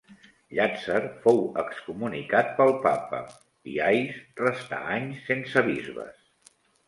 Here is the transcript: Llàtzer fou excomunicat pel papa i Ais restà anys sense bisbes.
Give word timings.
Llàtzer 0.59 1.01
fou 1.25 1.41
excomunicat 1.63 2.49
pel 2.61 2.73
papa 2.87 3.19
i 3.73 3.77
Ais 3.89 4.17
restà 4.43 4.79
anys 4.97 5.21
sense 5.31 5.67
bisbes. 5.71 6.19